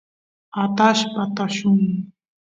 [0.63, 1.81] atashpa tullun